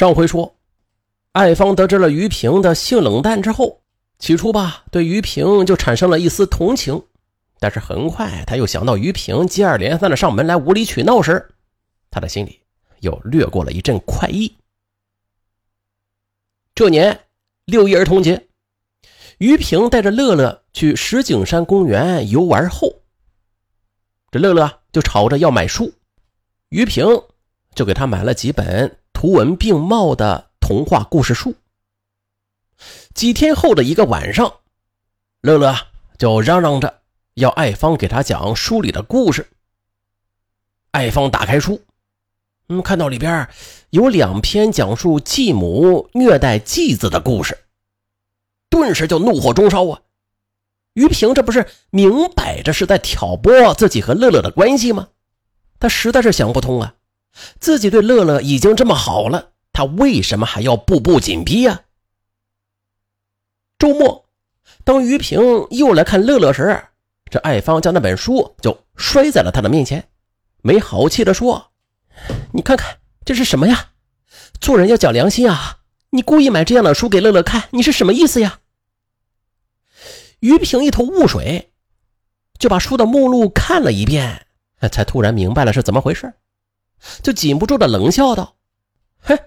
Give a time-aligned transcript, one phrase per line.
[0.00, 0.56] 上回说，
[1.32, 3.82] 爱芳得知了于平的性冷淡之后，
[4.18, 7.04] 起初吧，对于平就产生了一丝同情，
[7.58, 11.46] 但是很快他又想到于平接二连三的上门来无理取闹时，
[12.10, 12.60] 他的心里
[13.00, 14.50] 又掠过了一阵快意。
[16.74, 17.20] 这年
[17.66, 18.48] 六一儿童节，
[19.36, 22.90] 于平带着乐乐去石景山公园游玩后，
[24.30, 25.92] 这乐乐就吵着要买书，
[26.70, 27.04] 于平
[27.74, 28.96] 就给他买了几本。
[29.20, 31.54] 图文并茂的童话故事书。
[33.12, 34.60] 几天后的一个晚上，
[35.42, 35.76] 乐乐
[36.16, 37.02] 就嚷嚷着
[37.34, 39.50] 要爱芳给他讲书里的故事。
[40.92, 41.82] 爱芳打开书，
[42.70, 43.46] 嗯，看到里边
[43.90, 47.64] 有两篇讲述继母虐待继子的故事，
[48.70, 50.00] 顿时就怒火中烧啊！
[50.94, 55.08] 于平这不是明摆着是在挑拨自己和乐乐的关系吗？
[55.78, 56.94] 他实在是想不通啊！
[57.58, 61.82] 自己对乐乐已经这么好了，他为什么还要步步紧逼呀？
[63.78, 64.26] 周末，
[64.84, 66.88] 当于平又来看乐乐时，
[67.30, 70.08] 这爱芳将那本书就摔在了他的面前，
[70.62, 71.70] 没好气的说
[72.52, 73.92] ：“你看看这是什么呀？
[74.60, 75.78] 做人要讲良心啊！
[76.10, 78.60] 你故意买这样的书给乐乐看，你是什么意思呀？”
[80.40, 81.70] 于平一头雾水，
[82.58, 84.46] 就把书的目录看了一遍，
[84.90, 86.34] 才突然明白了是怎么回事。
[87.22, 88.56] 就禁不住的冷笑道
[89.20, 89.38] ：“嘿，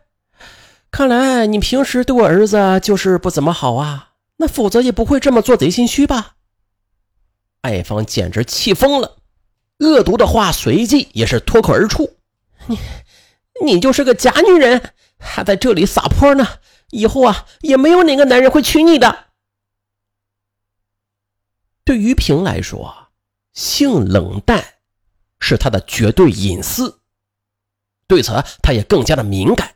[0.91, 6.35] 看来你平时对我儿子就是不怎么好啊，那否则也不会这么做贼心虚吧？”
[7.61, 9.17] 爱芳简直气疯了，
[9.79, 12.17] 恶毒的话随即也是脱口而出
[12.67, 12.77] ：“你，
[13.63, 16.45] 你就是个假女人，还在这里撒泼呢！
[16.89, 19.25] 以后啊，也没有哪个男人会娶你的。”
[21.85, 23.09] 对于平来说，
[23.53, 24.63] 性冷淡
[25.39, 27.01] 是他的绝对隐私。
[28.13, 29.73] 对此，他也更加的敏感，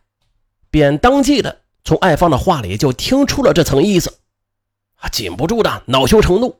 [0.69, 4.19] 便当即的从艾芳的话里就听出了这层意思，
[4.97, 6.55] 啊，禁不住的恼羞成怒，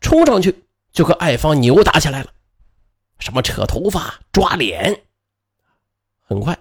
[0.00, 2.32] 冲上去就和艾芳扭打起来了，
[3.20, 5.04] 什么扯头发、抓脸。
[6.22, 6.58] 很快，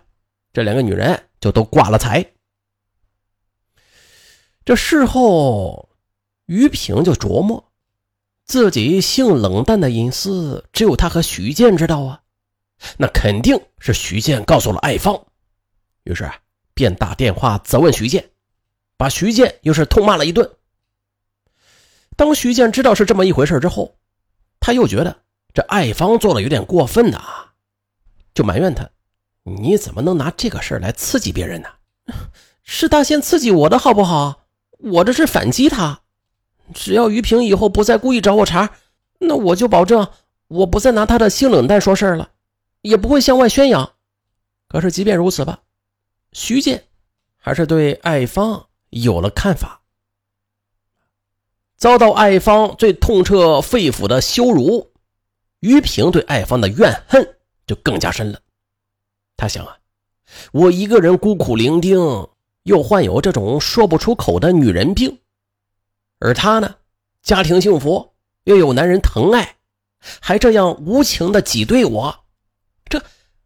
[0.54, 2.24] 这两个女人就都挂了彩。
[4.64, 5.90] 这事后，
[6.46, 7.72] 于平就琢磨，
[8.46, 12.21] 自己性冷淡的隐私，只有他和徐健知道啊。
[12.98, 15.20] 那肯定是徐健告诉了艾芳，
[16.04, 16.30] 于是
[16.74, 18.30] 便打电话责问徐健，
[18.98, 20.50] 把徐健又是痛骂了一顿。
[22.16, 23.96] 当徐健知道是这么一回事之后，
[24.60, 25.16] 他又觉得
[25.54, 27.22] 这艾芳做的有点过分呐，
[28.34, 28.90] 就埋怨他
[29.44, 31.70] ：“你怎么能拿这个事儿来刺激别人呢？
[32.64, 34.46] 是他先刺激我的好不好？
[34.80, 36.02] 我这是反击他。
[36.74, 38.70] 只要于平以后不再故意找我茬，
[39.20, 40.08] 那我就保证
[40.48, 42.30] 我不再拿他的性冷淡说事儿了。”
[42.82, 43.94] 也不会向外宣扬。
[44.68, 45.62] 可是即便如此吧，
[46.32, 46.86] 徐健
[47.38, 49.82] 还是对爱芳有了看法。
[51.78, 54.92] 遭到爱芳最痛彻肺腑的羞辱，
[55.62, 58.40] 于平对爱芳的怨恨就更加深了。
[59.36, 59.78] 他想啊，
[60.52, 62.30] 我一个人孤苦伶仃，
[62.64, 65.20] 又患有这种说不出口的女人病，
[66.20, 66.76] 而他呢，
[67.24, 68.14] 家庭幸福，
[68.44, 69.58] 又有男人疼爱，
[70.20, 72.21] 还这样无情的挤兑我。
[72.92, 73.02] 这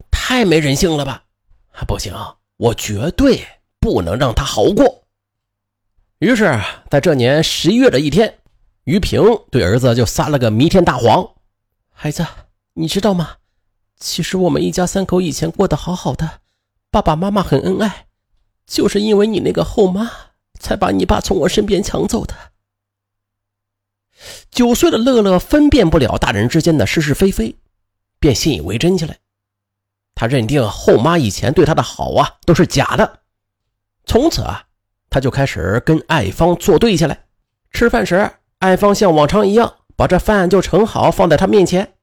[0.09, 1.25] 太没人性了吧！
[1.87, 2.11] 不行，
[2.57, 3.45] 我绝对
[3.79, 5.03] 不能让他好过。
[6.17, 8.39] 于是，在这年十一月的一天，
[8.85, 11.35] 于平对儿子就撒了个弥天大谎
[11.93, 12.25] ：“孩子，
[12.73, 13.35] 你知道吗？
[13.99, 16.41] 其实我们一家三口以前过得好好的，
[16.89, 18.07] 爸爸妈妈很恩爱，
[18.65, 20.09] 就是因为你那个后妈，
[20.59, 22.33] 才把你爸从我身边抢走的。”
[24.49, 27.57] 九岁的乐乐分辨不了大人之间的是是非非，
[28.17, 29.19] 便信以为真起来。
[30.15, 33.19] 他认定后妈以前对他的好啊都是假的，
[34.05, 34.67] 从此啊，
[35.09, 37.25] 他就开始跟爱芳作对起来。
[37.71, 41.95] 吃饭时，爱芳像往常一样把这饭就盛好放在他面前，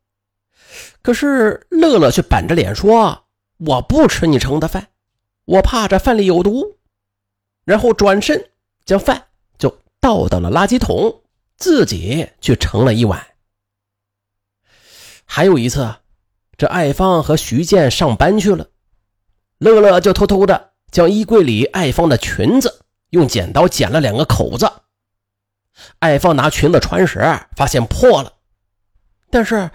[1.00, 3.24] 可是乐乐却板着脸说
[3.56, 4.88] ：“我不吃你盛的饭，
[5.46, 6.76] 我怕这饭里有毒。”
[7.64, 8.50] 然后转身
[8.84, 11.22] 将饭就倒到了垃圾桶，
[11.56, 13.26] 自己去盛了一碗。
[15.24, 15.94] 还有一次。
[16.62, 18.68] 这艾芳和徐健上班去了，
[19.58, 24.70] 乐乐就偷偷的将衣柜里艾芳的裙子用剪刀剪了两个口子。
[25.98, 27.18] 艾芳拿裙子穿时，
[27.56, 28.34] 发现破了，
[29.28, 29.72] 但是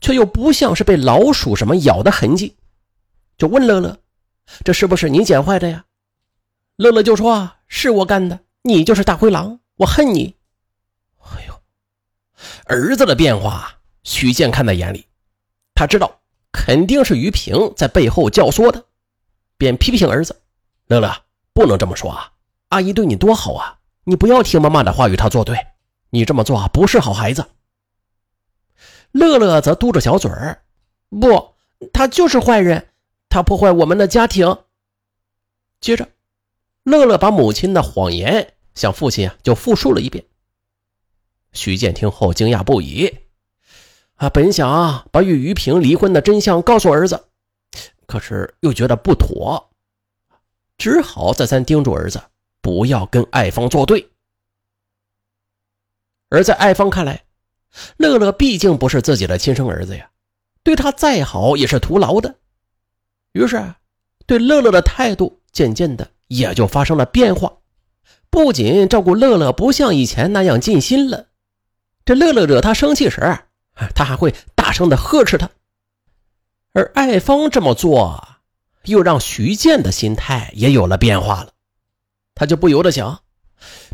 [0.00, 2.56] 却又不像是被老鼠什么咬的痕迹，
[3.36, 3.98] 就问乐乐
[4.64, 5.86] ：“这是不是你剪坏的呀？”
[6.78, 10.36] 乐乐就说：“是我干的，你就是大灰狼，我恨你。”
[11.34, 11.60] 哎呦，
[12.66, 15.04] 儿子的变化，徐健看在眼里。
[15.74, 16.20] 他知道
[16.52, 18.84] 肯定是于平在背后教唆的，
[19.56, 20.42] 便批评儿子
[20.86, 22.32] ：“乐乐，不能这么说啊！
[22.68, 25.56] 阿姨对你多好啊，你不要听妈妈的话与她作对，
[26.10, 27.46] 你这么做不是好孩子。
[29.12, 30.62] 乐乐则嘟着小嘴儿，
[31.10, 31.54] 不，
[31.92, 32.88] 他就是坏人，
[33.28, 34.56] 他破坏我们的家庭。
[35.80, 36.08] 接着，
[36.82, 40.24] 乐乐把母亲的谎言向父亲啊就复述了一遍。
[41.52, 43.14] 徐建听后惊讶不已，
[44.22, 47.24] 啊，本想把与于平离婚的真相告诉儿子，
[48.06, 49.68] 可是又觉得不妥，
[50.78, 52.22] 只好再三叮嘱儿子
[52.60, 54.08] 不要跟爱芳作对。
[56.28, 57.24] 而在爱芳看来，
[57.96, 60.08] 乐乐毕竟不是自己的亲生儿子呀，
[60.62, 62.36] 对他再好也是徒劳的。
[63.32, 63.74] 于是，
[64.24, 67.52] 对乐乐的态度渐渐的也就发生了变化，
[68.30, 71.26] 不仅照顾乐乐不像以前那样尽心了，
[72.04, 73.20] 这乐乐惹他生气时，
[73.94, 75.50] 他还会大声的呵斥他。
[76.72, 78.38] 而艾芳这么做，
[78.84, 81.52] 又让徐建的心态也有了变化了，
[82.34, 83.22] 他就不由得想，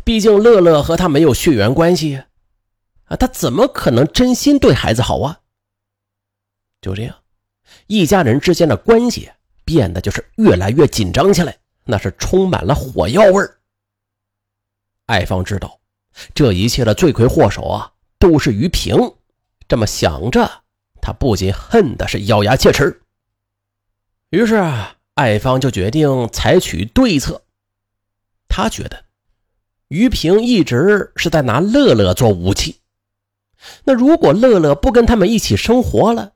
[0.03, 2.23] 毕竟乐乐和他没有血缘关系。
[3.05, 5.39] 啊，他怎么可能真心对孩子好啊？
[6.79, 7.15] 就这样，
[7.87, 9.29] 一家人之间的关系
[9.65, 13.59] 变得就是越来越紧张起来，那是充满了火药味儿。
[15.07, 15.79] 艾芳知道，
[16.33, 18.95] 这一切的罪魁祸首啊，都是于平。
[19.69, 20.63] 这么想着，
[20.99, 23.03] 他不仅恨的是咬牙切齿。
[24.31, 24.55] 于是，
[25.13, 27.43] 艾芳就决定采取对策。
[28.47, 29.05] 他觉得，
[29.89, 32.79] 于平一直是在拿乐乐做武器。
[33.83, 36.33] 那如果乐乐不跟他们一起生活了，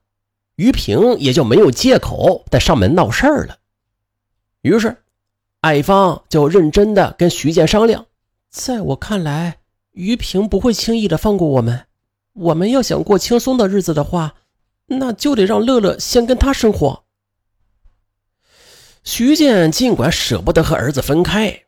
[0.56, 3.58] 于平也就没有借口再上门闹事儿了。
[4.62, 5.04] 于是，
[5.62, 8.06] 爱芳就认真的跟徐建商量，
[8.52, 9.58] 在我看来，
[9.94, 11.88] 于平不会轻易的放过我们。
[12.34, 14.36] 我们要想过轻松的日子的话，
[14.86, 17.06] 那就得让乐乐先跟他生活。
[19.04, 21.66] 徐建尽管舍不得和儿子分开，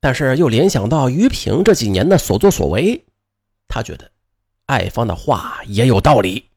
[0.00, 3.04] 但是又联想到于平这几年的所作所为，
[3.66, 4.10] 他觉得。
[4.66, 6.50] 爱芳的话也有道理，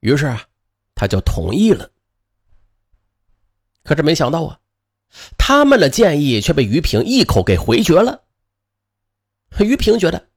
[0.00, 0.44] 于是啊，
[0.94, 1.90] 他就同意了。
[3.84, 4.58] 可是没想到啊，
[5.36, 8.22] 他们的建议却被于平一口给回绝了。
[9.58, 10.29] 于平觉得，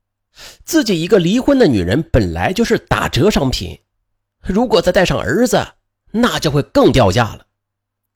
[0.64, 3.80] 自己一个离婚的女人本来就是打折商品，
[4.42, 5.66] 如果再带上儿子，
[6.12, 7.46] 那就会更掉价了，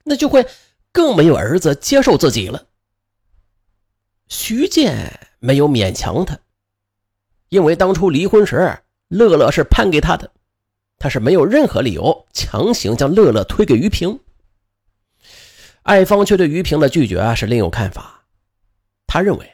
[0.04, 0.46] 那就会
[0.92, 2.68] 更没有儿子接受自己了。
[4.28, 6.40] 徐建没有勉强他，
[7.50, 8.80] 因为当初离婚时。
[9.10, 10.30] 乐乐是判给他的，
[11.00, 14.20] 他是没有任何理由强行将乐乐推给于平。
[15.84, 18.26] 爱芳却对于平的拒绝是另有看法，
[19.08, 19.50] 他认为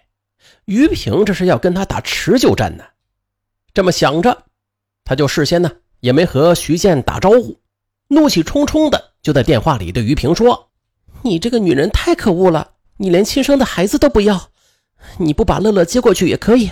[0.65, 2.83] 于平这是要跟他打持久战呢。
[3.74, 4.45] 这么想着，
[5.04, 7.60] 他就事先呢也没和徐建打招呼，
[8.07, 10.69] 怒气冲冲的就在电话里对于平说
[11.24, 14.50] ：“你这个女人太可恶了，你连亲生的孩子都不要，
[15.18, 16.71] 你不把乐乐接过去也可以。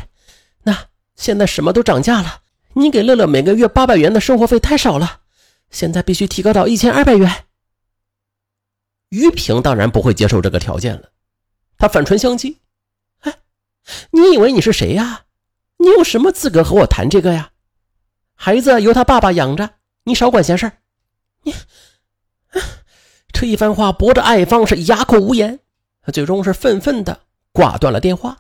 [0.64, 0.86] 那
[1.16, 2.40] 现在什么都涨价了。”
[2.74, 5.20] 你给乐乐每个月八百元的生活费太少了，
[5.72, 7.30] 现在必须提高到一千二百元。
[9.10, 11.10] 于平当然不会接受这个条件了，
[11.78, 12.56] 他反唇相讥：“，
[14.12, 15.26] 你以为你是谁呀？
[15.78, 17.52] 你有什么资格和我谈这个呀？
[18.36, 19.72] 孩子由他爸爸养着，
[20.04, 20.72] 你少管闲事。”
[21.44, 21.54] 你，
[23.32, 25.60] 这一番话驳着爱芳是哑口无言，
[26.14, 28.38] 最终是愤愤的挂断了电话。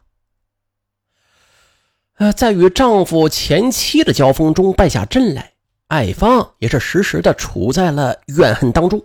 [2.17, 5.53] 呃，在与丈夫前妻的交锋中败下阵来，
[5.87, 9.03] 爱芳也是时时的处在了怨恨当中。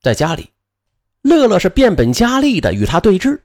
[0.00, 0.50] 在家里，
[1.20, 3.40] 乐乐是变本加厉的与他对峙，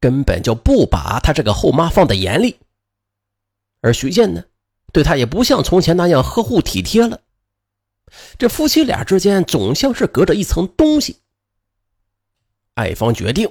[0.00, 2.56] 根本就不把他这个后妈放在眼里。
[3.82, 4.44] 而徐建呢，
[4.92, 7.20] 对他也不像从前那样呵护体贴了。
[8.38, 11.18] 这夫妻俩之间总像是隔着一层东西。
[12.74, 13.48] 爱芳决定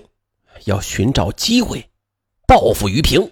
[0.65, 1.89] 要寻找机会
[2.47, 3.31] 报复于平。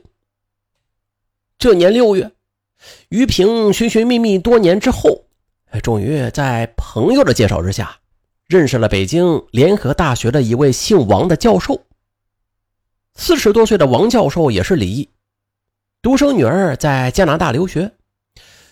[1.58, 2.32] 这年六月，
[3.10, 5.26] 于平寻寻觅觅多年之后，
[5.82, 8.00] 终于在朋友的介绍之下，
[8.46, 11.87] 认识了北京联合大学的一位姓王的教授。
[13.20, 15.10] 四十多岁的王教授也是离异，
[16.04, 17.92] 独生女儿在加拿大留学。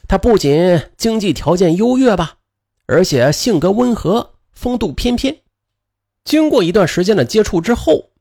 [0.08, 2.38] 他不仅经济条件优越吧，
[2.86, 5.36] 而且性格温和，风度翩翩。
[6.24, 8.12] 经过一段时间的接触之后，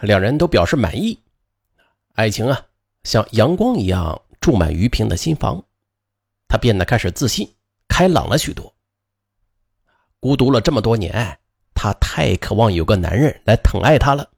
[0.00, 1.18] 两人都表示满意，
[2.14, 2.66] 爱情啊。
[3.04, 5.64] 像阳光一样注满于平的心房，
[6.48, 7.48] 他变得开始自信、
[7.88, 8.74] 开朗了许多。
[10.18, 11.38] 孤独了这么多年，
[11.74, 14.29] 他太渴望有个男人来疼爱他了。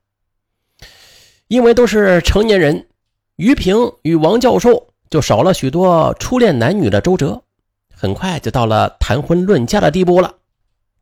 [1.53, 2.89] 因为都是成年人，
[3.37, 7.43] 于平与王教授就少了许多初恋男女的周折，
[7.95, 10.35] 很快就到了谈婚论嫁的地步了。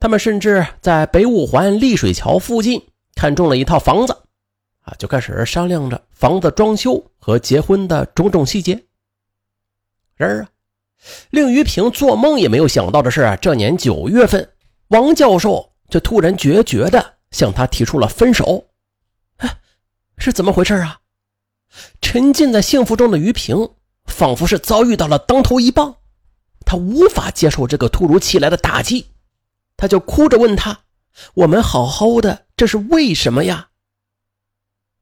[0.00, 2.82] 他们甚至在北五环丽水桥附近
[3.14, 4.12] 看中了一套房子，
[4.82, 8.82] 啊，就开始商量着房子装修和结婚的种种细节。
[10.16, 10.48] 然而，
[11.30, 14.48] 令于平做梦也没有想到的是，这年九月份，
[14.88, 18.66] 王教授却突然决绝的向他提出了分手。
[20.20, 21.00] 是怎么回事啊？
[22.02, 23.70] 沉浸在幸福中的于平，
[24.04, 25.96] 仿佛是遭遇到了当头一棒，
[26.66, 29.06] 他无法接受这个突如其来的打击，
[29.76, 30.80] 他就哭着问他
[31.34, 33.70] ：“我们好好的，这是为什么呀？”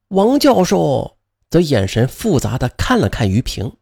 [0.09, 1.19] 王教授
[1.51, 3.77] 则眼神复杂的看了看于平，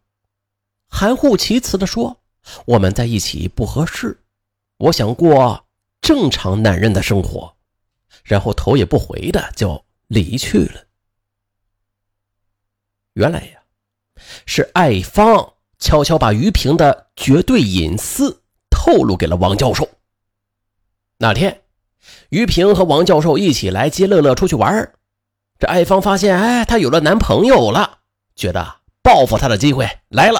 [0.89, 2.21] 含糊其辞的说
[2.65, 4.23] ：“我们在一起不合适，
[4.77, 5.67] 我想过
[6.01, 7.55] 正常男人的生活。”
[8.23, 10.86] 然后头也不回的就离去了。
[13.17, 13.59] 原来呀，
[14.45, 19.89] 是艾芳悄悄把于平的绝对隐私透露给了王教授。
[21.17, 21.63] 那天，
[22.29, 24.93] 于平和王教授一起来接乐乐出去玩
[25.57, 27.97] 这艾芳发现，哎，她有了男朋友了，
[28.35, 30.39] 觉得报复他的机会来了，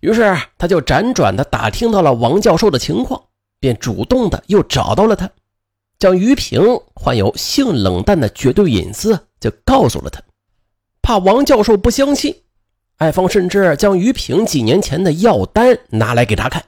[0.00, 3.22] 于是他就辗转的打听到了王教授的情况，
[3.60, 5.30] 便主动的又找到了他，
[6.00, 6.60] 将于平
[6.96, 10.20] 患有性冷淡的绝对隐私就告诉了他。
[11.10, 12.44] 怕王教授不相信，
[12.98, 16.66] 艾芳甚至将于平几年前的药单拿来给他看。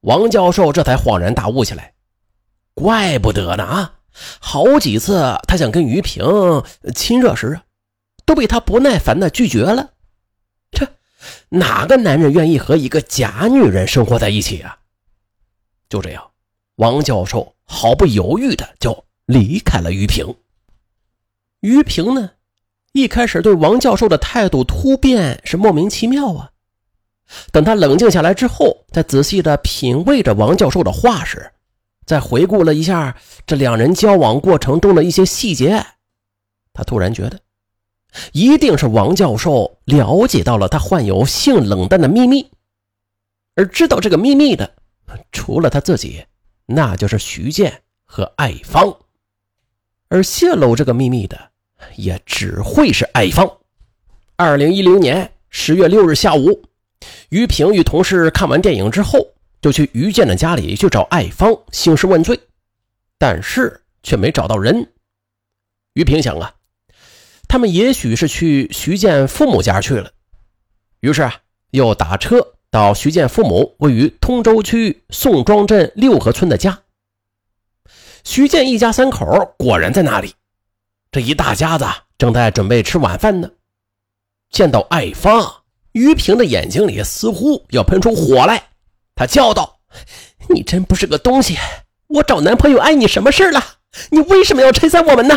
[0.00, 1.92] 王教授这才恍然大悟起来，
[2.72, 3.98] 怪不得呢啊！
[4.40, 7.60] 好几次他想跟于平亲热时，
[8.24, 9.90] 都被他不耐烦的拒绝了。
[10.70, 10.88] 这
[11.50, 14.78] 哪个男人愿意和一个假女人生活在一起啊？
[15.90, 16.30] 就这样，
[16.76, 20.34] 王教授毫不犹豫的就离开了于平。
[21.60, 22.30] 于平呢？
[22.92, 26.50] 一开始对王教授的态度突变是莫名其妙啊，
[27.52, 31.52] 等他冷静下来之后，再仔细的品味着王教授的话时，
[32.04, 33.16] 再回顾了一下
[33.46, 35.86] 这两人交往过程中的一些细节，
[36.72, 37.38] 他突然觉得，
[38.32, 42.50] 一定是王教授了解到了他患有性冷淡的秘密，
[43.54, 44.74] 而知道这个秘密的，
[45.30, 46.24] 除了他自己，
[46.66, 48.96] 那就是徐建和艾芳，
[50.08, 51.49] 而泄露这个秘密的。
[51.96, 53.50] 也只会是爱芳。
[54.36, 56.62] 二零一零年十月六日下午，
[57.28, 62.40] 于平与同事看完电影之后，就去于建的家里去找爱芳兴师问罪，
[63.18, 64.92] 但是却没找到人。
[65.94, 66.54] 于平想啊，
[67.48, 70.10] 他们也许是去徐建父母家去了，
[71.00, 71.34] 于是啊，
[71.72, 76.82] 又打车到徐建父母位于通州区宋庄镇六合村的家。
[78.22, 80.34] 徐建一家三口果然在那里。
[81.12, 81.84] 这一大家子
[82.16, 83.50] 正在准备吃晚饭呢，
[84.48, 88.68] 见到艾芳，于平的眼睛里似乎要喷出火来。
[89.16, 89.80] 他叫道
[90.54, 91.58] ：“你真不是个东西！
[92.06, 93.60] 我找男朋友碍你什么事了？
[94.10, 95.36] 你为什么要拆散我们呢？”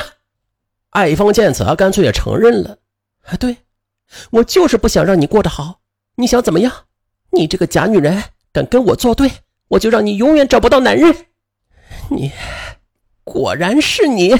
[0.91, 2.77] 艾芳见此，干脆也承认了
[3.25, 3.57] ：“啊，对
[4.29, 5.79] 我就是不想让你过得好。
[6.17, 6.71] 你想怎么样？
[7.31, 9.31] 你这个假女人，敢跟我作对，
[9.69, 11.25] 我就让你永远找不到男人。
[12.11, 12.31] 你，
[13.23, 14.37] 果然是你。”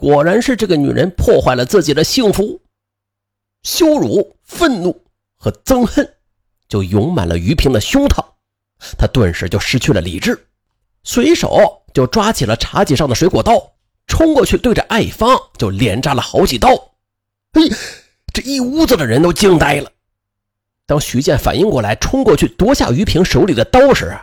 [0.00, 2.62] 果然是这个女人破坏了自己的幸福，
[3.62, 5.04] 羞辱、愤怒
[5.36, 6.14] 和憎恨
[6.70, 8.24] 就涌满了于平的胸膛，
[8.96, 10.46] 他顿时就失去了理智，
[11.04, 13.72] 随手就抓起了茶几上的水果刀，
[14.06, 16.70] 冲过去对着爱芳就连扎了好几刀。
[17.52, 17.68] 嘿，
[18.32, 19.92] 这一屋子的人都惊呆了。
[20.86, 24.16] 当徐建反应过来，冲过去夺下于平手里的刀时，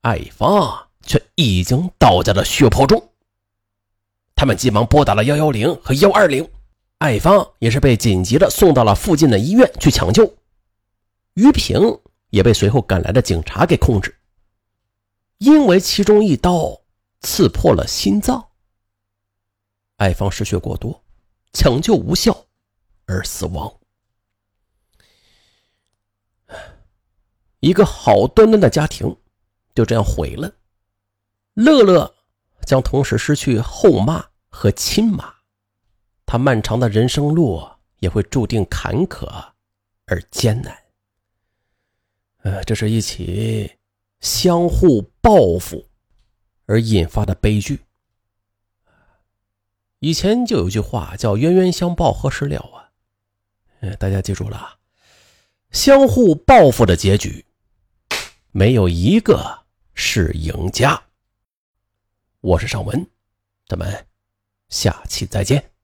[0.00, 3.07] 爱芳却已经倒在了血泊中。
[4.38, 6.48] 他们急忙拨打了幺幺零和幺二零，
[6.98, 10.32] 艾芳也是被紧急的送到了附近的医院去抢救，
[11.34, 11.80] 于平
[12.30, 14.16] 也被随后赶来的警察给控制，
[15.38, 16.82] 因为其中一刀
[17.22, 18.50] 刺破了心脏，
[19.96, 21.02] 艾芳失血过多，
[21.52, 22.46] 抢救无效
[23.06, 23.74] 而死亡。
[27.58, 29.16] 一个好端端的家庭
[29.74, 30.54] 就这样毁了，
[31.54, 32.14] 乐乐。
[32.66, 35.34] 将同时失去后妈和亲妈，
[36.26, 39.26] 他漫长的人生路也会注定坎坷
[40.06, 40.76] 而艰难。
[42.38, 43.76] 呃，这是一起
[44.20, 45.88] 相互报复
[46.66, 47.80] 而引发的悲剧。
[49.98, 52.90] 以前就有句话叫“冤冤相报何时了”啊，
[53.80, 54.78] 呃，大家记住了，
[55.72, 57.44] 相互报复的结局，
[58.52, 61.02] 没有一个是赢家。
[62.40, 63.04] 我是尚文，
[63.66, 64.06] 咱们
[64.68, 65.77] 下期再见。